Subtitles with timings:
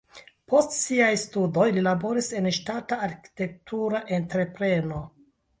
[0.51, 5.05] Post siaj studoj li laboris en ŝtata arkitektura entrepreno.